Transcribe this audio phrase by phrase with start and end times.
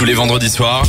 [0.00, 0.82] Tous les vendredis soirs,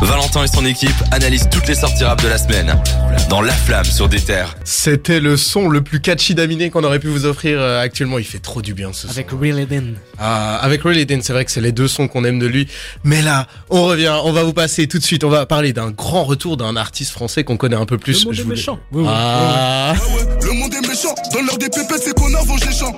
[0.00, 2.80] Valentin et son équipe analysent toutes les sorties rap de la semaine
[3.28, 4.54] dans La Flamme sur des terres.
[4.64, 8.18] C'était le son le plus catchy d'Aminé qu'on aurait pu vous offrir euh, actuellement.
[8.18, 9.38] Il fait trop du bien ce Avec son.
[9.38, 9.96] Real Eden.
[10.18, 12.68] Ah, avec Really Dean, c'est vrai que c'est les deux sons qu'on aime de lui.
[13.04, 15.24] Mais là, on revient, on va vous passer tout de suite.
[15.24, 18.20] On va parler d'un grand retour d'un artiste français qu'on connaît un peu plus.
[18.20, 18.78] Le monde Je est voulais- méchant.
[19.06, 19.94] Ah,
[20.42, 22.94] Le monde est méchant, donne leur des pépés, c'est qu'on avance les champs.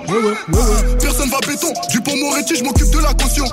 [1.01, 3.45] Personne va béton, du pont Moretti, je m'occupe de la caution.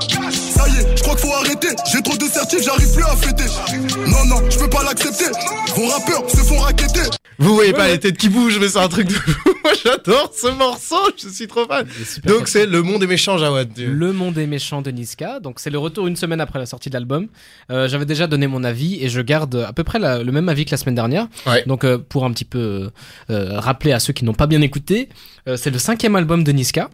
[0.55, 1.69] Ça y est, je crois qu'il faut arrêter.
[1.93, 3.45] J'ai trop de certifs, j'arrive plus à fêter.
[4.07, 5.25] Non, non, je peux pas l'accepter.
[5.75, 7.03] Vos rappeurs se font raqueter.
[7.39, 9.51] vous voyez pas les têtes qui bougent, mais c'est un truc de fou.
[9.65, 10.97] Moi, j'adore ce morceau.
[11.21, 11.87] Je suis trop fan.
[12.25, 13.71] Donc, c'est Le Monde est méchant, Jawad.
[13.77, 15.41] Le monde est méchant de Niska.
[15.41, 17.27] Donc c'est le retour une semaine après la sortie de l'album.
[17.73, 20.49] Euh, J'avais déjà donné mon avis et je garde à peu près la- le même
[20.49, 21.27] avis que la semaine dernière.
[21.47, 21.65] Ouais.
[21.67, 22.91] Donc euh, pour un petit peu
[23.31, 25.09] euh, rappeler à ceux qui n'ont pas bien écouté,
[25.49, 26.91] euh, c'est le cinquième album de Niska.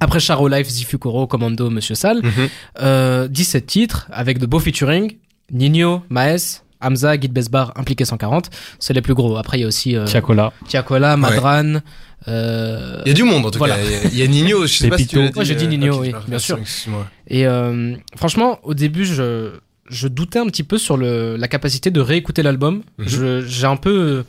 [0.00, 2.20] Après Charo Life, Zifukuro, Commando, Monsieur Sal.
[2.22, 2.48] Mhm.
[2.80, 5.16] Euh, 17 titres avec de beaux featuring.
[5.52, 8.50] Nino, Maes, Hamza, Guide Besbar, Impliqué 140.
[8.78, 9.36] C'est les plus gros.
[9.36, 10.52] Après il y a aussi euh, Tiakola.
[10.68, 11.80] Tiakola, Madran.
[12.28, 13.76] euh, Il y a du monde en tout Voilà.
[13.76, 13.82] cas.
[14.12, 15.22] Il y a- Nino, je sais pas si tu Pépito.
[15.26, 15.38] l'as dit.
[15.38, 16.58] Ouais, j'ai dit euh, Nino, oui, bien sûr.
[16.58, 17.06] excuse-moi.
[17.28, 19.50] Et euh, franchement, au début, je,
[19.88, 22.82] je doutais un petit peu sur le, la capacité de réécouter l'album.
[22.98, 23.08] Mhm.
[23.08, 24.24] Je- J'ai un peu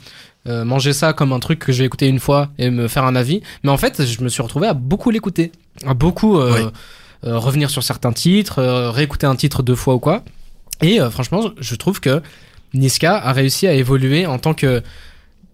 [0.47, 3.06] euh, mangé ça comme un truc que je vais écouter une fois et me faire
[3.06, 3.42] un avis.
[3.64, 5.52] Mais en fait, je me suis retrouvé à beaucoup l'écouter.
[5.88, 6.69] À beaucoup euh, Oui.
[7.30, 10.23] euh, revenir sur certains titres, euh, réécouter un titre deux fois ou quoi.
[10.81, 12.22] Et euh, franchement, je trouve que
[12.73, 14.81] Niska a réussi à évoluer en tant que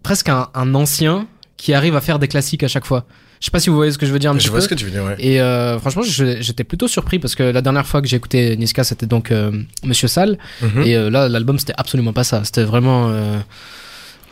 [0.02, 3.04] presque un, un ancien qui arrive à faire des classiques à chaque fois.
[3.40, 4.58] Je sais pas si vous voyez ce que je veux dire un Je petit vois
[4.58, 4.64] peu.
[4.64, 5.16] ce que tu veux dire, ouais.
[5.18, 8.84] Et euh, franchement, j'étais plutôt surpris parce que la dernière fois que j'ai écouté Niska,
[8.84, 9.50] c'était donc euh,
[9.84, 10.38] Monsieur Sal.
[10.60, 10.82] Mhm.
[10.84, 12.44] Et euh, là, l'album, c'était absolument pas ça.
[12.44, 13.38] C'était vraiment euh,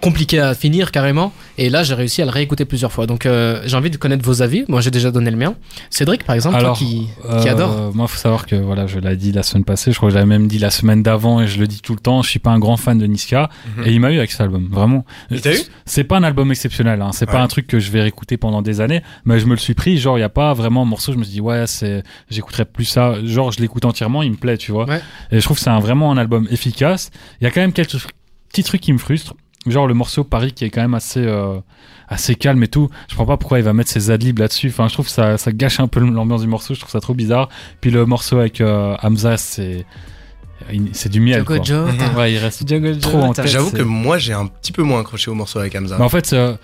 [0.01, 1.33] compliqué à finir carrément.
[1.59, 3.07] Et là, j'ai réussi à le réécouter plusieurs fois.
[3.07, 4.65] Donc, euh, j'ai envie de connaître vos avis.
[4.69, 5.55] Moi, j'ai déjà donné le mien.
[5.91, 7.95] Cédric, par exemple, Alors, toi qui, Euh, qui adore.
[7.95, 9.93] Moi, faut savoir que voilà, je l'ai dit la semaine passée.
[9.93, 11.93] Je crois que je l'avais même dit la semaine d'avant et je le dis tout
[11.95, 12.23] le temps.
[12.23, 13.87] Je suis pas un grand fan de Niska Mhm.
[13.87, 14.69] et il m'a eu avec cet album.
[14.71, 15.05] Vraiment.
[15.31, 15.59] Il t'a eu?
[15.85, 17.03] C'est pas un album exceptionnel.
[17.03, 17.11] Hein.
[17.13, 17.33] C'est Ouais.
[17.33, 19.03] pas un truc que je vais réécouter pendant des années.
[19.25, 19.99] Mais je me le suis pris.
[19.99, 21.13] Genre, il y a pas vraiment un morceau.
[21.13, 23.15] Je me suis dit ouais, c'est, j'écouterai plus ça.
[23.25, 24.23] Genre, je l'écoute entièrement.
[24.23, 24.87] Il me plaît, tu vois.
[24.89, 25.01] Ouais.
[25.31, 27.11] Et je trouve que c'est vraiment un album efficace.
[27.41, 27.99] Il y a quand même quelques
[28.49, 29.35] petits trucs qui me frustrent.
[29.67, 31.59] Genre le morceau Paris qui est quand même assez euh,
[32.09, 32.89] assez calme et tout.
[33.09, 34.69] Je comprends pas pourquoi il va mettre ses adlibs là-dessus.
[34.69, 36.73] Enfin, je trouve que ça, ça gâche un peu l'ambiance du morceau.
[36.75, 37.49] Je trouve ça trop bizarre.
[37.83, 39.85] Puis le morceau avec euh, Hamza, c'est
[40.93, 41.39] c'est du miel.
[41.45, 41.63] Django Quoi.
[41.65, 41.91] Joe.
[42.17, 43.53] Ouais, il reste Django Joe, trop en t'as- tête.
[43.53, 45.97] J'avoue que moi j'ai un petit peu moins accroché au morceau avec Hamza.
[45.99, 46.55] Mais en fait, euh,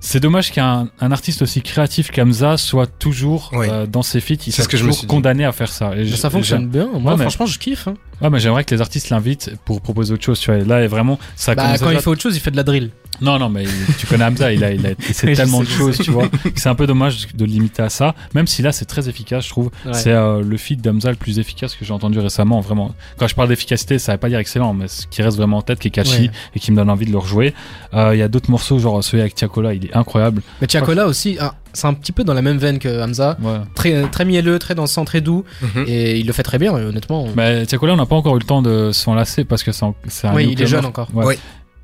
[0.00, 3.66] c'est dommage qu'un un artiste aussi créatif qu'Hamza soit toujours Oui.
[3.70, 4.34] euh, dans ses feats.
[4.34, 5.14] Il C'est soit ce que je me toujours suis dit.
[5.14, 5.92] condamné à faire ça.
[5.94, 6.88] Et Mais je- ça fonctionne bien.
[6.92, 7.88] Moi, Ouais, mais- franchement, je kiffe.
[7.88, 7.94] hein.
[8.22, 10.40] Ouais, mais j'aimerais que les artistes l'invitent pour proposer autre chose.
[10.40, 10.60] Tu vois.
[10.60, 12.90] Et là, vraiment, ça Bah, quand il fait autre chose, il fait de la drill.
[13.20, 15.70] Non, non, mais il- tu connais Hamza, il a, il a je tellement sais, de
[15.70, 16.28] je choses, tu vois.
[16.54, 19.44] C'est un peu dommage de le limiter à ça, même si là c'est très efficace,
[19.44, 19.70] je trouve.
[19.86, 19.94] Ouais.
[19.94, 22.94] C'est euh, le feat d'Hamza le plus efficace que j'ai entendu récemment, vraiment.
[23.18, 25.62] Quand je parle d'efficacité, ça veut pas dire excellent, mais ce qui reste vraiment en
[25.62, 26.30] tête, qui est catchy Ouais.
[26.54, 27.54] et qui me donne envie de le rejouer.
[27.94, 30.42] Euh, Il y a d'autres morceaux, genre celui avec Tiakola, il est incroyable.
[30.60, 33.36] Mais Tiakola aussi, ah, c'est un petit peu dans la même veine que Hamza.
[33.42, 33.58] Ouais.
[33.74, 35.44] Très, très mielleux, très dansant, très doux.
[35.62, 35.84] Mhm.
[35.86, 37.26] Et il le fait très bien, honnêtement.
[37.36, 39.84] Mais Tiakola, on n'a pas encore eu le temps de s'en lasser parce que c'est
[39.84, 41.08] un oui, il est jeune encore.
[41.14, 41.24] Ouais.
[41.26, 41.34] Oui.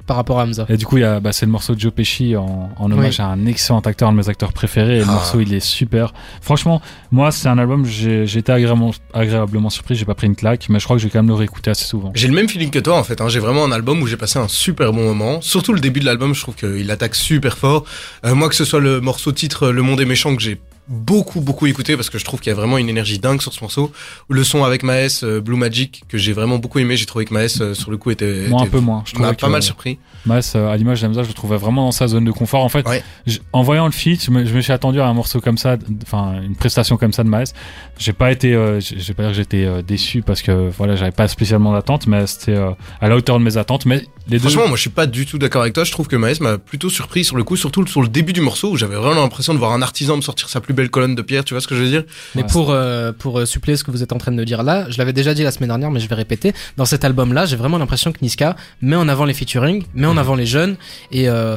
[0.07, 0.67] Par rapport à Hamza.
[0.69, 2.91] Et du coup, il y a, bah, c'est le morceau de Joe Pesci en, en
[2.91, 4.97] hommage à un excellent acteur, un de mes acteurs préférés.
[4.97, 5.13] Et le Ah.
[5.13, 6.13] morceau, il est super.
[6.41, 9.95] Franchement, moi, c'est un album, j'ai j'ai été agréablement, agréablement surpris.
[9.95, 11.71] J'ai pas pris une claque, mais je crois que je vais quand même le réécouter
[11.71, 12.11] assez souvent.
[12.15, 13.21] J'ai le même feeling que toi en fait.
[13.21, 13.29] Hein.
[13.29, 15.41] J'ai vraiment un album où j'ai passé un super bon moment.
[15.41, 17.85] Surtout le début de l'album, je trouve qu'il attaque super fort.
[18.25, 21.41] Euh, moi, que ce soit le morceau titre Le Monde est méchant que j'ai beaucoup
[21.41, 23.60] beaucoup écouté parce que je trouve qu'il y a vraiment une énergie dingue sur ce
[23.60, 23.93] morceau.
[24.28, 26.97] Le son avec Maes, euh, Blue Magic que j'ai vraiment beaucoup aimé.
[26.97, 29.03] J'ai trouvé que Maes euh, sur le coup était, Moi, un peu moins.
[29.06, 29.98] Je m'a pas mal surpris.
[30.26, 32.65] Mas, euh, à l'image d'Amza, je le trouvais vraiment dans sa zone de confort.
[32.65, 33.03] En fait, Ouais.
[33.26, 35.59] je- en voyant le feat, je me, je me suis attendu à un morceau comme
[35.59, 37.53] ça, enfin, une prestation comme ça de Maes.
[37.99, 40.97] J'ai pas été, euh, j- je vais pas dire que j'étais déçu parce que, voilà,
[40.97, 42.56] j'avais pas spécialement d'attente, mais c'était
[43.00, 43.87] à la hauteur de mes attentes.
[43.87, 44.49] Mais les deux.
[44.49, 45.84] Franchement, moi, je suis pas du tout d'accord avec toi.
[45.84, 48.41] Je trouve que Maes m'a plutôt surpris sur le coup, surtout sur le début du
[48.41, 51.15] morceau où j'avais vraiment l'impression de voir un artisan me sortir sa plus belle colonne
[51.15, 51.44] de pierre.
[51.44, 52.49] Tu vois ce que je veux dire Mais Ouais.
[52.50, 54.87] pour, euh, pour euh, suppléer ce que vous êtes en train de me dire là,
[54.91, 56.53] je l'avais déjà dit la semaine dernière, mais je vais répéter.
[56.76, 60.12] Dans cet album-là, j'ai vraiment l'impression que Niska met en avant les featuring, met en
[60.12, 60.19] Mhm.
[60.19, 60.76] avant les jeunes,
[61.11, 61.56] et euh,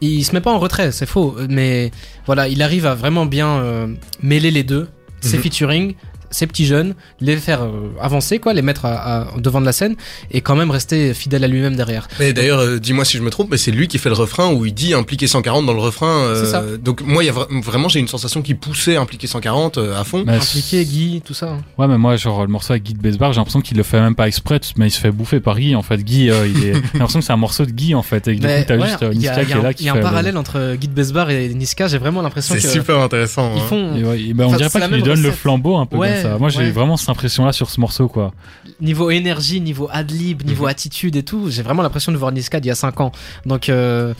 [0.00, 1.36] il se met pas en retrait, c'est faux.
[1.48, 1.90] Mais
[2.26, 3.86] voilà, il arrive à vraiment bien euh,
[4.22, 4.88] mêler les deux,
[5.20, 5.42] ses Mhm.
[5.42, 5.94] featuring,
[6.30, 9.72] ces petits jeunes, les faire euh, avancer, quoi, les mettre à, à- devant de la
[9.72, 9.96] scène,
[10.30, 12.08] et quand même rester fidèle à lui-même derrière.
[12.20, 14.52] Mais d'ailleurs, euh, dis-moi si je me trompe, mais c'est lui qui fait le refrain
[14.52, 16.06] où il dit impliqué 140 dans le refrain.
[16.24, 16.62] euh, C'est ça.
[16.82, 19.98] Donc moi, il y a vra- vraiment, j'ai une sensation qui poussait impliqué 140 euh,
[20.00, 20.24] à fond.
[20.26, 21.46] Mais- Impliqué, Guy, tout ça.
[21.50, 21.58] hein.
[21.78, 24.00] Ouais, mais moi, genre, le morceau avec Guy de Besbar, j'ai l'impression qu'il le fait
[24.00, 25.98] même pas exprès, mais il se fait bouffer par Guy, en fait.
[26.02, 28.28] Guy, euh, il est, j'ai l'impression que c'est un morceau de Guy, en fait.
[28.28, 29.62] Et Mais coup, t'as ouais, juste euh, il y a, y qui a est un-
[29.62, 31.98] là, il qui y a un le- parallèle entre Guy de Besbar et Niska, j'ai
[31.98, 33.52] vraiment l'impression C'est que super intéressant.
[33.56, 33.64] ils hein.
[33.68, 36.17] font ouais, ben, on dirait c'est pas qu'il lui donne le flambeau un peu Ouais,
[36.22, 36.38] ça.
[36.38, 36.70] Moi, j'ai ouais.
[36.70, 38.32] vraiment cette impression-là sur ce morceau, quoi.
[38.80, 40.70] Niveau énergie, niveau adlib, niveau Mhm.
[40.70, 43.12] attitude et tout, j'ai vraiment l'impression de voir Niska d'il y a 5 ans.
[43.46, 44.14] Donc, euh,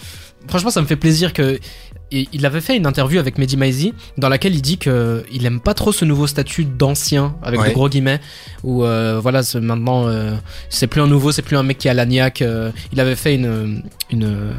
[0.49, 1.59] franchement, ça me fait plaisir que.
[2.11, 5.45] et il avait fait une interview avec Mehdi Maizi dans laquelle il dit que il
[5.45, 7.69] aime pas trop ce nouveau statut d'ancien avec Ouais.
[7.69, 8.19] de gros guillemets
[8.65, 10.35] où euh, voilà c'est maintenant euh,
[10.71, 13.35] c'est plus un nouveau c'est plus un mec qui a l'agnac euh, il avait fait
[13.35, 14.53] une une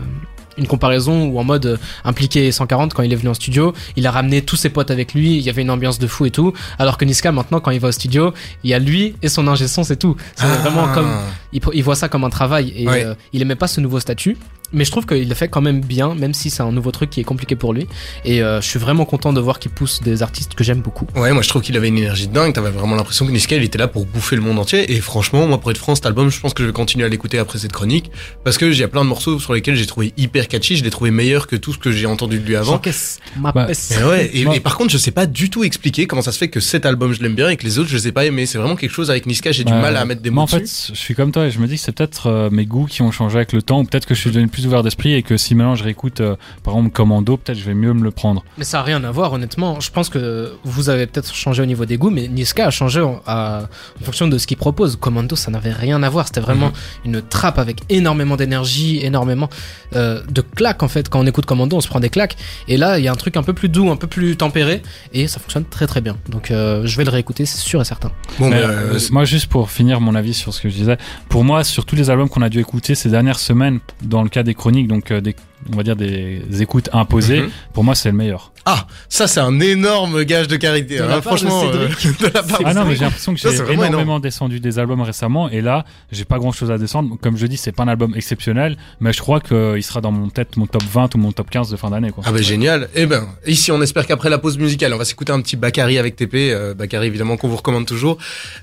[0.59, 4.05] une comparaison où en mode euh, impliqué 140 quand il est venu en studio il
[4.05, 6.31] a ramené tous ses potes avec lui il y avait une ambiance de fou et
[6.31, 8.33] tout alors que Niska maintenant quand il va au studio
[8.63, 10.57] il y a lui et son ingé son c'est tout c'est Ah.
[10.57, 11.09] vraiment comme
[11.53, 13.03] il, il voit ça comme un travail et Ouais.
[13.05, 14.37] euh, il aimait pas ce nouveau statut
[14.73, 17.09] mais je trouve qu'il le fait quand même bien même si c'est un nouveau truc
[17.09, 17.87] qui est compliqué pour lui
[18.25, 21.07] et euh, je suis vraiment content de voir qu'il pousse des artistes que j'aime beaucoup
[21.15, 22.53] Ouais, moi je trouve qu'il avait une énergie de dingue.
[22.53, 24.91] T'avais vraiment l'impression que Niska il était là pour bouffer le monde entier.
[24.93, 27.09] Et franchement, moi pour être franc, cet album, je pense que je vais continuer à
[27.09, 28.11] l'écouter après cette chronique
[28.43, 30.75] parce que j'ai plein de morceaux sur lesquels j'ai trouvé hyper catchy.
[30.77, 32.73] Je l'ai trouvé meilleur que tout ce que j'ai entendu de lui avant.
[32.73, 33.97] j'encaisse ma Bah, peste.
[33.99, 36.31] Et ouais, et, Moi- et par contre, je sais pas du tout expliquer comment ça
[36.31, 38.11] se fait que cet album je l'aime bien et que les autres je les ai
[38.11, 38.45] pas aimés.
[38.45, 39.81] C'est vraiment quelque chose avec Niska, j'ai du Ouais.
[39.81, 40.87] mal à mettre des Moi, mots en dessus.
[40.87, 42.85] fait, je suis comme toi et je me dis que c'est peut-être euh, mes goûts
[42.85, 45.13] qui ont changé avec le temps ou peut-être que je suis devenu plus ouvert d'esprit
[45.13, 48.03] et que si maintenant je réécoute, euh, par exemple, Commando, peut-être je vais mieux me
[48.03, 48.43] le prendre.
[48.57, 49.79] Mais ça a rien à voir, honnêtement.
[49.79, 53.01] Je pense que vous avez peut-être changé au niveau des goûts, mais Niska a changé
[53.01, 53.63] en, à-
[54.01, 54.95] en fonction de ce qu'il propose.
[54.95, 56.27] Commando, ça n'avait rien à voir.
[56.27, 56.73] C'était vraiment Mhm.
[57.05, 59.49] une trappe avec énormément d'énergie, énormément
[59.95, 61.09] euh, de claques, en fait.
[61.09, 62.35] Quand on écoute Commando, on se prend des claques.
[62.67, 64.81] Et là, il y a un truc un peu plus doux, un peu plus tempéré,
[65.13, 66.17] et ça fonctionne très très bien.
[66.29, 68.11] Donc, euh, je vais le réécouter, c'est sûr et certain.
[68.39, 68.73] Bon, Mais, bah,
[69.11, 70.97] moi, juste pour finir mon avis sur ce que je disais,
[71.29, 74.29] pour moi, sur tous les albums qu'on a dû écouter ces dernières semaines, dans le
[74.29, 75.35] cas des chroniques, donc euh, des,
[75.71, 77.49] on va dire des écoutes imposées, Mhm.
[77.73, 78.51] pour moi, c'est le meilleur.
[78.65, 80.97] Ah, ça c'est un énorme gage de carité.
[80.97, 82.05] De hein, la part de franchement, Cédric.
[82.05, 84.77] euh, de la part Ah de non, mais j'ai l'impression que j'ai énormément descendu des
[84.79, 87.17] albums récemment et là, j'ai pas grand chose à descendre.
[87.21, 90.29] Comme je dis, c'est pas un album exceptionnel, mais je crois qu'il sera dans mon
[90.29, 92.11] tête mon top 20 ou mon top 15 de fin d'année.
[92.11, 92.23] quoi.
[92.27, 92.89] Ah bah génial.
[92.95, 95.97] Eh ben, ici on espère qu'après la pause musicale, on va s'écouter un petit Bakary
[95.97, 96.51] avec TP.
[96.51, 98.17] Euh, Bakary évidemment qu'on vous recommande toujours.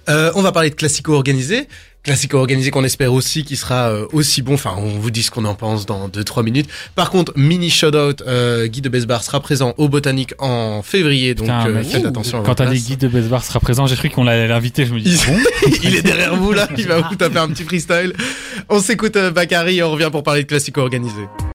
[0.08, 1.68] Euh, on va parler de classico organisé.
[2.06, 4.54] Classico organisé qu'on espère aussi qui sera euh, aussi bon.
[4.54, 6.68] Enfin, on vous dit ce qu'on en pense dans 2-3 minutes.
[6.94, 11.34] Par contre, mini shout-out, euh, Guy de Besbar sera présent au Botanique en février.
[11.34, 12.80] Donc Putain, euh, faites attention à Quand t'as dit.
[12.80, 14.86] Guy de Besbar sera présent, j'ai cru qu'on l'allait l'inviter.
[14.86, 15.40] Je me dis, Il- bon,
[15.82, 18.12] Il est derrière vous là, il va vous taper un petit freestyle.
[18.68, 21.22] On s'écoute euh, Bakary et on revient pour parler de classico organisé.